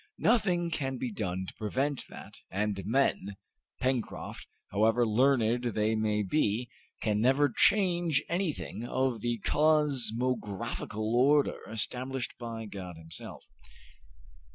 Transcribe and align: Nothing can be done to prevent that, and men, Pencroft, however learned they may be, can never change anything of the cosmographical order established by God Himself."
Nothing 0.17 0.71
can 0.71 0.97
be 0.97 1.11
done 1.11 1.45
to 1.45 1.53
prevent 1.53 2.05
that, 2.09 2.33
and 2.49 2.83
men, 2.87 3.35
Pencroft, 3.79 4.47
however 4.71 5.05
learned 5.05 5.63
they 5.65 5.93
may 5.93 6.23
be, 6.23 6.71
can 7.03 7.21
never 7.21 7.53
change 7.55 8.23
anything 8.27 8.83
of 8.83 9.21
the 9.21 9.37
cosmographical 9.45 11.13
order 11.13 11.59
established 11.69 12.33
by 12.39 12.65
God 12.65 12.97
Himself." 12.97 13.45